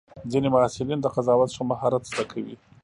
ځینې 0.31 0.47
محصلین 0.55 0.99
د 1.01 1.07
قضاوت 1.15 1.49
ښه 1.55 1.63
مهارت 1.71 2.03
زده 2.11 2.23
کوي. 2.31 2.55